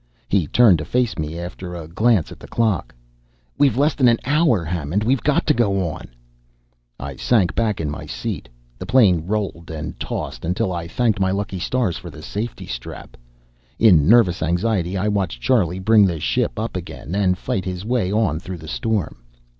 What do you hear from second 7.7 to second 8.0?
in